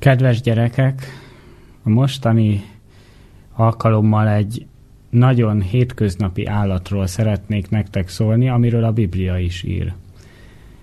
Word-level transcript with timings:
Kedves 0.00 0.40
gyerekek, 0.40 1.06
a 1.82 1.88
mostani 1.88 2.64
alkalommal 3.52 4.28
egy 4.28 4.66
nagyon 5.10 5.60
hétköznapi 5.62 6.46
állatról 6.46 7.06
szeretnék 7.06 7.70
nektek 7.70 8.08
szólni, 8.08 8.48
amiről 8.48 8.84
a 8.84 8.92
Biblia 8.92 9.38
is 9.38 9.62
ír. 9.62 9.92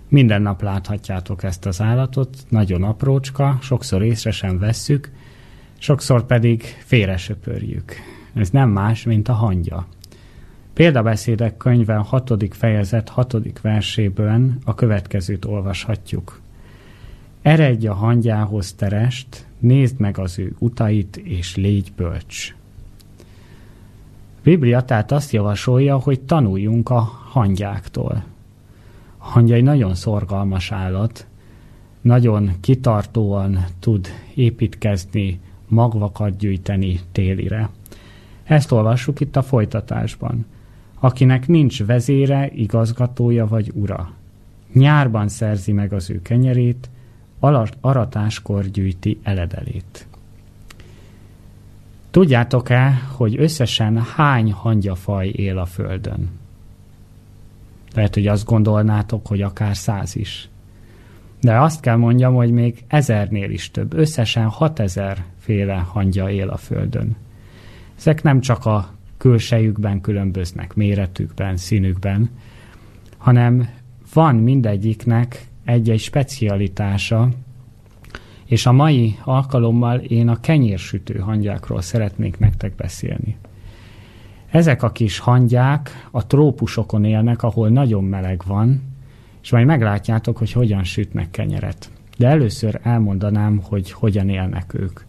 Minden 0.07 0.41
nap 0.41 0.61
láthatjátok 0.61 1.43
ezt 1.43 1.65
az 1.65 1.81
állatot, 1.81 2.37
nagyon 2.49 2.83
aprócska, 2.83 3.57
sokszor 3.61 4.03
észre 4.03 4.31
sem 4.31 4.59
vesszük, 4.59 5.11
sokszor 5.77 6.25
pedig 6.25 6.63
félresöpörjük. 6.63 7.93
Ez 8.33 8.49
nem 8.49 8.69
más, 8.69 9.03
mint 9.03 9.27
a 9.27 9.33
hangya. 9.33 9.87
Példabeszédek 10.73 11.57
könyve 11.57 11.95
6. 11.95 12.33
fejezet 12.49 13.09
6. 13.09 13.61
verséből 13.61 14.51
a 14.65 14.75
következőt 14.75 15.45
olvashatjuk. 15.45 16.45
Eredj 17.41 17.87
a 17.87 17.93
hangyához 17.93 18.73
terest, 18.73 19.47
nézd 19.59 19.99
meg 19.99 20.17
az 20.17 20.39
ő 20.39 20.55
utait, 20.59 21.17
és 21.17 21.55
légy 21.55 21.91
bölcs. 21.95 22.55
Biblia 24.43 24.81
tehát 24.81 25.11
azt 25.11 25.31
javasolja, 25.31 25.97
hogy 25.97 26.19
tanuljunk 26.19 26.89
a 26.89 26.99
hangyáktól. 27.29 28.23
A 29.17 29.25
hangya 29.25 29.61
nagyon 29.61 29.95
szorgalmas 29.95 30.71
állat, 30.71 31.27
nagyon 32.01 32.51
kitartóan 32.59 33.65
tud 33.79 34.07
építkezni, 34.35 35.39
magvakat 35.67 36.37
gyűjteni 36.37 36.99
télire. 37.11 37.69
Ezt 38.43 38.71
olvassuk 38.71 39.19
itt 39.19 39.35
a 39.35 39.41
folytatásban. 39.41 40.45
Akinek 40.99 41.47
nincs 41.47 41.85
vezére, 41.85 42.49
igazgatója 42.53 43.47
vagy 43.47 43.71
ura. 43.73 44.11
Nyárban 44.73 45.27
szerzi 45.27 45.71
meg 45.71 45.93
az 45.93 46.09
ő 46.09 46.21
kenyerét, 46.21 46.89
aratáskor 47.81 48.65
gyűjti 48.65 49.19
eledelét. 49.23 50.07
Tudjátok-e, 52.11 53.01
hogy 53.15 53.39
összesen 53.39 54.01
hány 54.03 54.51
hangyafaj 54.51 55.27
él 55.27 55.57
a 55.57 55.65
Földön? 55.65 56.29
Lehet, 57.93 58.13
hogy 58.13 58.27
azt 58.27 58.45
gondolnátok, 58.45 59.27
hogy 59.27 59.41
akár 59.41 59.75
száz 59.75 60.15
is. 60.15 60.49
De 61.41 61.59
azt 61.59 61.81
kell 61.81 61.95
mondjam, 61.95 62.33
hogy 62.33 62.51
még 62.51 62.83
ezernél 62.87 63.51
is 63.51 63.71
több. 63.71 63.93
Összesen 63.93 64.47
6000 64.47 65.23
féle 65.37 65.75
hangya 65.75 66.29
él 66.29 66.49
a 66.49 66.57
Földön. 66.57 67.15
Ezek 67.97 68.23
nem 68.23 68.39
csak 68.39 68.65
a 68.65 68.89
külsejükben 69.17 70.01
különböznek, 70.01 70.73
méretükben, 70.73 71.57
színükben, 71.57 72.29
hanem 73.17 73.69
van 74.13 74.35
mindegyiknek 74.35 75.47
egy-egy 75.67 75.99
specialitása, 75.99 77.29
és 78.45 78.65
a 78.65 78.71
mai 78.71 79.15
alkalommal 79.23 79.97
én 79.99 80.27
a 80.27 80.39
kenyérsütő 80.39 81.19
hangyákról 81.19 81.81
szeretnék 81.81 82.39
nektek 82.39 82.75
beszélni. 82.75 83.37
Ezek 84.51 84.83
a 84.83 84.91
kis 84.91 85.19
hangyák 85.19 86.07
a 86.11 86.27
trópusokon 86.27 87.05
élnek, 87.05 87.43
ahol 87.43 87.69
nagyon 87.69 88.03
meleg 88.03 88.41
van, 88.45 88.81
és 89.41 89.51
majd 89.51 89.65
meglátjátok, 89.65 90.37
hogy 90.37 90.51
hogyan 90.51 90.83
sütnek 90.83 91.31
kenyeret. 91.31 91.91
De 92.17 92.27
először 92.27 92.79
elmondanám, 92.83 93.59
hogy 93.63 93.91
hogyan 93.91 94.29
élnek 94.29 94.73
ők. 94.73 94.99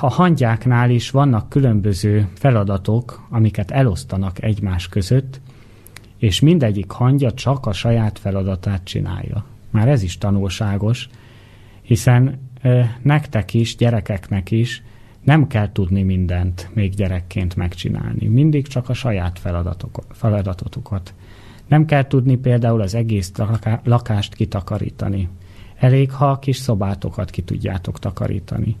A 0.00 0.08
hangyáknál 0.08 0.90
is 0.90 1.10
vannak 1.10 1.48
különböző 1.48 2.28
feladatok, 2.34 3.26
amiket 3.30 3.70
elosztanak 3.70 4.42
egymás 4.42 4.88
között, 4.88 5.40
és 6.18 6.40
mindegyik 6.40 6.90
hangya 6.90 7.32
csak 7.32 7.66
a 7.66 7.72
saját 7.72 8.18
feladatát 8.18 8.84
csinálja. 8.84 9.44
Már 9.70 9.88
ez 9.88 10.02
is 10.02 10.18
tanulságos, 10.18 11.08
hiszen 11.82 12.40
nektek 13.02 13.54
is, 13.54 13.76
gyerekeknek 13.76 14.50
is 14.50 14.82
nem 15.22 15.46
kell 15.46 15.72
tudni 15.72 16.02
mindent 16.02 16.70
még 16.72 16.94
gyerekként 16.94 17.56
megcsinálni. 17.56 18.26
Mindig 18.26 18.66
csak 18.66 18.88
a 18.88 18.94
saját 18.94 19.40
feladatotokat. 20.10 21.14
Nem 21.66 21.84
kell 21.84 22.06
tudni 22.06 22.36
például 22.36 22.80
az 22.80 22.94
egész 22.94 23.32
lakást 23.84 24.34
kitakarítani. 24.34 25.28
Elég, 25.76 26.12
ha 26.12 26.30
a 26.30 26.38
kis 26.38 26.56
szobátokat 26.56 27.30
ki 27.30 27.42
tudjátok 27.42 27.98
takarítani. 27.98 28.76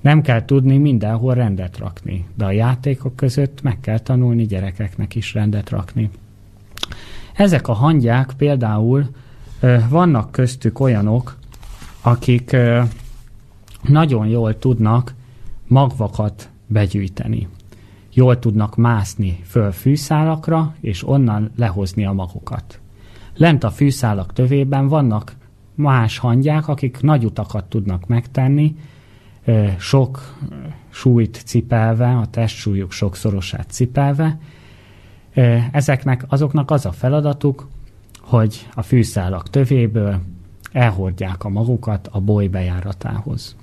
Nem 0.00 0.22
kell 0.22 0.44
tudni 0.44 0.78
mindenhol 0.78 1.34
rendet 1.34 1.78
rakni, 1.78 2.26
de 2.34 2.44
a 2.44 2.50
játékok 2.50 3.16
között 3.16 3.62
meg 3.62 3.80
kell 3.80 3.98
tanulni 3.98 4.46
gyerekeknek 4.46 5.14
is 5.14 5.34
rendet 5.34 5.70
rakni. 5.70 6.10
Ezek 7.32 7.68
a 7.68 7.72
hangyák 7.72 8.32
például 8.36 9.08
vannak 9.88 10.32
köztük 10.32 10.80
olyanok, 10.80 11.36
akik 12.02 12.56
nagyon 13.82 14.26
jól 14.26 14.58
tudnak 14.58 15.14
magvakat 15.66 16.48
begyűjteni. 16.66 17.48
Jól 18.12 18.38
tudnak 18.38 18.76
mászni 18.76 19.40
föl 19.44 19.72
fűszálakra, 19.72 20.74
és 20.80 21.08
onnan 21.08 21.50
lehozni 21.56 22.04
a 22.04 22.12
magukat. 22.12 22.80
Lent 23.36 23.64
a 23.64 23.70
fűszálak 23.70 24.32
tövében 24.32 24.88
vannak 24.88 25.36
más 25.74 26.18
hangyák, 26.18 26.68
akik 26.68 27.00
nagy 27.00 27.24
utakat 27.24 27.64
tudnak 27.64 28.06
megtenni, 28.06 28.76
sok 29.78 30.36
súlyt 30.90 31.42
cipelve, 31.44 32.16
a 32.16 32.26
testsúlyuk 32.26 32.92
sokszorosát 32.92 33.70
cipelve. 33.70 34.38
Ezeknek 35.72 36.24
azoknak 36.28 36.70
az 36.70 36.86
a 36.86 36.92
feladatuk, 36.92 37.68
hogy 38.20 38.68
a 38.74 38.82
fűszálak 38.82 39.50
tövéből 39.50 40.20
elhordják 40.72 41.44
a 41.44 41.48
magukat 41.48 42.08
a 42.12 42.20
boly 42.20 42.46
bejáratához. 42.46 43.56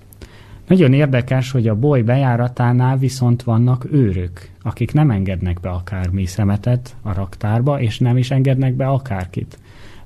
Nagyon 0.68 0.94
érdekes, 0.94 1.52
hogy 1.52 1.68
a 1.68 1.76
boly 1.76 2.02
bejáratánál 2.02 2.98
viszont 2.98 3.44
vannak 3.44 3.86
őrök, 3.92 4.50
akik 4.62 4.94
nem 4.94 5.12
engednek 5.12 5.60
be 5.60 5.70
akármi 5.70 6.26
szemetet 6.26 6.96
a 7.02 7.14
raktárba, 7.14 7.82
és 7.82 8.00
nem 8.00 8.18
is 8.18 8.32
engednek 8.32 8.74
be 8.74 8.88
akárkit. 8.88 9.60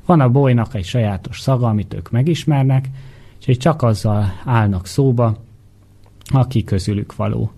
Van 0.06 0.20
a 0.20 0.30
bolynak 0.30 0.74
egy 0.74 0.86
sajátos 0.86 1.40
szaga, 1.40 1.68
amit 1.68 1.94
ők 1.94 2.12
megismernek, 2.12 2.90
és 3.46 3.58
csak 3.58 3.82
azzal 3.82 4.26
állnak 4.46 4.88
szóba, 4.88 5.38
aki 6.26 6.64
közülük 6.64 7.16
való. 7.16 7.52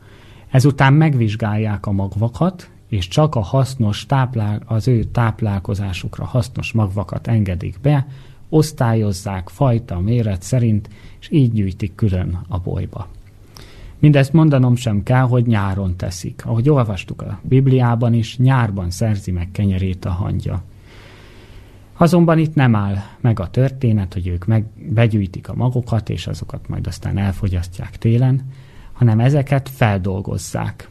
Ezután 0.50 0.94
megvizsgálják 0.94 1.86
a 1.86 1.92
magvakat, 1.92 2.70
és 2.96 3.08
csak 3.08 3.36
a 3.36 3.40
hasznos 3.40 4.06
táplál, 4.06 4.62
az 4.66 4.88
ő 4.88 5.04
táplálkozásukra 5.04 6.26
hasznos 6.26 6.72
magvakat 6.72 7.28
engedik 7.28 7.80
be, 7.82 8.08
osztályozzák 8.50 9.50
fajta, 9.50 10.00
méret 10.00 10.42
szerint, 10.42 10.90
és 11.20 11.32
így 11.32 11.52
gyűjtik 11.52 11.96
külön 11.96 12.40
a 12.48 12.60
bolyba. 12.60 13.08
Mindezt 14.00 14.34
mondanom 14.34 14.76
sem 14.76 15.04
kell, 15.04 15.24
hogy 15.24 15.46
nyáron 15.46 15.96
teszik. 15.96 16.42
Ahogy 16.46 16.70
olvastuk 16.70 17.22
a 17.22 17.40
Bibliában 17.42 18.14
is, 18.14 18.38
nyárban 18.38 18.90
szerzi 18.90 19.32
meg 19.32 19.52
kenyerét 19.52 20.06
a 20.06 20.12
hangya. 20.12 20.64
Azonban 21.98 22.38
itt 22.38 22.56
nem 22.56 22.76
áll 22.76 22.96
meg 23.22 23.40
a 23.40 23.50
történet, 23.50 24.14
hogy 24.14 24.28
ők 24.28 24.46
meg 24.46 24.66
begyűjtik 24.90 25.50
a 25.50 25.56
magokat, 25.56 26.10
és 26.10 26.28
azokat 26.28 26.68
majd 26.68 26.88
aztán 26.88 27.18
elfogyasztják 27.18 27.98
télen, 27.98 28.42
hanem 28.94 29.20
ezeket 29.20 29.70
feldolgozzák. 29.70 30.90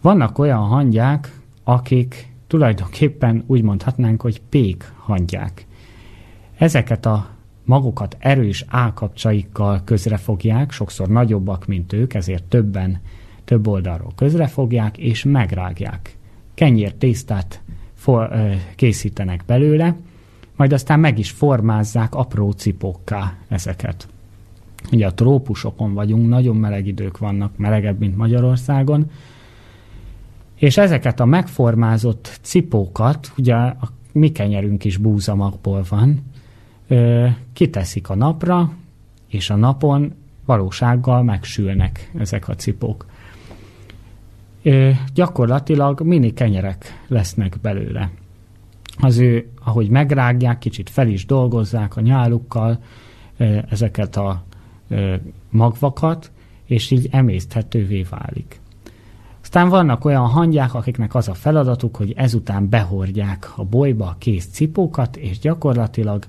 Vannak 0.00 0.38
olyan 0.38 0.60
hangyák, 0.60 1.40
akik 1.64 2.32
tulajdonképpen 2.46 3.44
úgy 3.46 3.62
mondhatnánk, 3.62 4.20
hogy 4.20 4.40
pék 4.48 4.92
hangyák. 4.96 5.66
Ezeket 6.58 7.06
a 7.06 7.28
magukat 7.64 8.16
erős 8.18 8.64
állkapcsaikkal 8.68 9.80
közrefogják, 9.84 10.70
sokszor 10.70 11.08
nagyobbak, 11.08 11.66
mint 11.66 11.92
ők, 11.92 12.14
ezért 12.14 12.44
többen, 12.44 13.00
több 13.44 13.66
oldalról 13.66 14.12
közrefogják, 14.16 14.98
és 14.98 15.24
megrágják. 15.24 16.16
Kenyér 16.54 16.94
tésztát 16.94 17.60
for, 17.94 18.28
ö, 18.32 18.52
készítenek 18.76 19.42
belőle, 19.46 19.96
majd 20.56 20.72
aztán 20.72 21.00
meg 21.00 21.18
is 21.18 21.30
formázzák 21.30 22.14
apró 22.14 22.50
cipókká 22.50 23.36
ezeket. 23.48 24.08
Ugye 24.92 25.06
a 25.06 25.14
trópusokon 25.14 25.94
vagyunk, 25.94 26.28
nagyon 26.28 26.56
meleg 26.56 26.86
idők 26.86 27.18
vannak, 27.18 27.56
melegebb, 27.56 27.98
mint 27.98 28.16
Magyarországon, 28.16 29.10
és 30.58 30.76
ezeket 30.76 31.20
a 31.20 31.24
megformázott 31.24 32.38
cipókat, 32.42 33.32
ugye 33.36 33.54
a 33.54 33.88
mi 34.12 34.32
kenyerünk 34.32 34.84
is 34.84 34.96
búzamagból 34.96 35.84
van, 35.88 36.22
ö, 36.88 37.26
kiteszik 37.52 38.08
a 38.08 38.14
napra, 38.14 38.72
és 39.28 39.50
a 39.50 39.56
napon 39.56 40.14
valósággal 40.44 41.22
megsülnek 41.22 42.10
ezek 42.18 42.48
a 42.48 42.54
cipók. 42.54 43.06
Ö, 44.62 44.90
gyakorlatilag 45.14 46.00
mini 46.00 46.32
kenyerek 46.32 47.04
lesznek 47.08 47.58
belőle. 47.62 48.10
Az 48.98 49.18
ő, 49.18 49.48
ahogy 49.64 49.88
megrágják, 49.88 50.58
kicsit 50.58 50.90
fel 50.90 51.08
is 51.08 51.26
dolgozzák 51.26 51.96
a 51.96 52.00
nyálukkal 52.00 52.78
ö, 53.36 53.58
ezeket 53.68 54.16
a 54.16 54.44
ö, 54.88 55.14
magvakat, 55.50 56.30
és 56.64 56.90
így 56.90 57.08
emészthetővé 57.10 58.02
válik. 58.02 58.60
Aztán 59.48 59.68
vannak 59.68 60.04
olyan 60.04 60.26
hangyák, 60.26 60.74
akiknek 60.74 61.14
az 61.14 61.28
a 61.28 61.34
feladatuk, 61.34 61.96
hogy 61.96 62.12
ezután 62.16 62.68
behordják 62.68 63.52
a 63.56 63.64
bolyba 63.64 64.06
a 64.06 64.16
kész 64.18 64.46
cipókat, 64.46 65.16
és 65.16 65.38
gyakorlatilag 65.38 66.24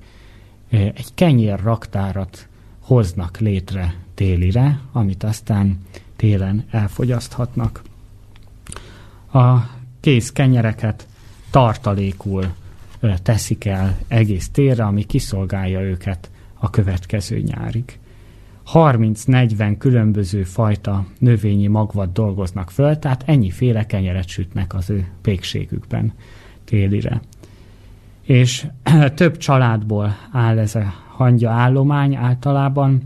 egy 0.70 1.14
kenyér 1.14 1.60
raktárat 1.64 2.48
hoznak 2.80 3.38
létre 3.38 3.96
télire, 4.14 4.80
amit 4.92 5.24
aztán 5.24 5.78
télen 6.16 6.66
elfogyaszthatnak. 6.72 7.82
A 9.34 9.58
kész 10.00 10.32
kenyereket 10.32 11.08
tartalékul 11.50 12.46
teszik 13.24 13.66
el 13.66 13.98
egész 14.08 14.50
térre, 14.50 14.84
ami 14.84 15.04
kiszolgálja 15.04 15.82
őket 15.82 16.30
a 16.54 16.70
következő 16.70 17.40
nyárig. 17.40 18.00
30-40 18.74 19.76
különböző 19.78 20.44
fajta 20.44 21.06
növényi 21.20 21.68
magvat 21.68 22.12
dolgoznak 22.12 22.72
föl, 22.72 23.00
tehát 23.00 23.24
ennyiféle 23.26 23.86
kenyeret 23.86 24.28
sütnek 24.28 24.74
az 24.74 24.90
ő 24.90 25.08
pékségükben 25.22 26.14
télire. 26.64 27.22
És 28.22 28.68
több 29.16 29.38
családból 29.38 30.16
áll 30.32 30.58
ez 30.58 30.76
a 30.76 30.94
hangya 31.08 31.50
állomány 31.50 32.16
általában, 32.16 33.02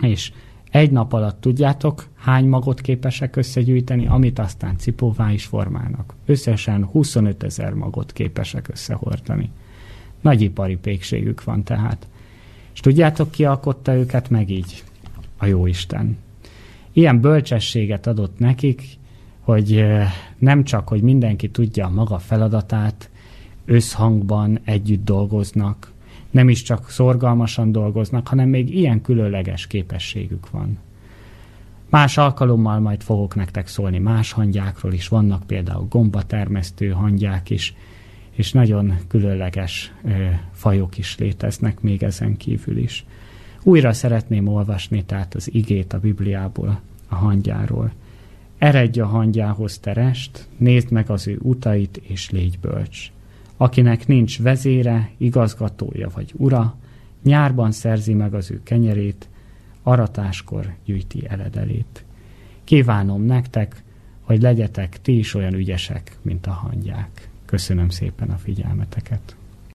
és 0.00 0.32
egy 0.70 0.90
nap 0.90 1.12
alatt 1.12 1.40
tudjátok, 1.40 2.06
hány 2.14 2.46
magot 2.46 2.80
képesek 2.80 3.36
összegyűjteni, 3.36 4.06
amit 4.06 4.38
aztán 4.38 4.76
cipóvá 4.76 5.32
is 5.32 5.44
formálnak. 5.44 6.14
Összesen 6.26 6.84
25 6.84 7.42
ezer 7.42 7.72
magot 7.72 8.12
képesek 8.12 8.68
összehordani. 8.68 9.50
Nagyipari 10.20 10.76
pékségük 10.76 11.44
van 11.44 11.62
tehát. 11.62 12.06
És 12.76 12.82
tudjátok, 12.82 13.30
ki 13.30 13.44
alkotta 13.44 13.94
őket 13.94 14.30
meg 14.30 14.50
így? 14.50 14.84
A 15.36 15.46
Jóisten. 15.46 16.18
Ilyen 16.92 17.20
bölcsességet 17.20 18.06
adott 18.06 18.38
nekik, 18.38 18.82
hogy 19.40 19.84
nem 20.38 20.64
csak, 20.64 20.88
hogy 20.88 21.02
mindenki 21.02 21.50
tudja 21.50 21.86
a 21.86 21.90
maga 21.90 22.18
feladatát, 22.18 23.10
összhangban 23.64 24.58
együtt 24.64 25.04
dolgoznak, 25.04 25.92
nem 26.30 26.48
is 26.48 26.62
csak 26.62 26.90
szorgalmasan 26.90 27.72
dolgoznak, 27.72 28.28
hanem 28.28 28.48
még 28.48 28.74
ilyen 28.74 29.00
különleges 29.00 29.66
képességük 29.66 30.50
van. 30.50 30.78
Más 31.90 32.18
alkalommal 32.18 32.80
majd 32.80 33.02
fogok 33.02 33.34
nektek 33.34 33.66
szólni 33.66 33.98
más 33.98 34.32
hangyákról 34.32 34.92
is, 34.92 35.08
vannak 35.08 35.46
például 35.46 35.86
gombatermesztő 35.88 36.90
hangyák 36.90 37.50
is, 37.50 37.74
és 38.36 38.52
nagyon 38.52 38.98
különleges 39.08 39.92
ö, 40.04 40.26
fajok 40.52 40.98
is 40.98 41.18
léteznek 41.18 41.80
még 41.80 42.02
ezen 42.02 42.36
kívül 42.36 42.76
is. 42.76 43.04
Újra 43.62 43.92
szeretném 43.92 44.48
olvasni 44.48 45.04
tehát 45.04 45.34
az 45.34 45.54
igét 45.54 45.92
a 45.92 45.98
Bibliából, 45.98 46.80
a 47.08 47.14
hangyáról. 47.14 47.92
Eredj 48.58 49.00
a 49.00 49.06
hangyához 49.06 49.78
terest, 49.78 50.48
nézd 50.56 50.90
meg 50.90 51.10
az 51.10 51.26
ő 51.26 51.38
utait, 51.42 51.96
és 51.96 52.30
légy 52.30 52.58
bölcs. 52.58 53.10
Akinek 53.56 54.06
nincs 54.06 54.42
vezére, 54.42 55.10
igazgatója 55.16 56.08
vagy 56.14 56.32
ura, 56.36 56.76
nyárban 57.22 57.72
szerzi 57.72 58.14
meg 58.14 58.34
az 58.34 58.50
ő 58.50 58.60
kenyerét, 58.62 59.28
aratáskor 59.82 60.74
gyűjti 60.84 61.28
eledelét. 61.28 62.04
Kívánom 62.64 63.22
nektek, 63.22 63.82
hogy 64.20 64.42
legyetek 64.42 65.00
ti 65.02 65.18
is 65.18 65.34
olyan 65.34 65.54
ügyesek, 65.54 66.16
mint 66.22 66.46
a 66.46 66.50
hangyák. 66.50 67.28
Köszönöm 67.46 67.88
szépen 67.88 68.30
a 68.30 68.36
figyelmeteket. 68.36 69.36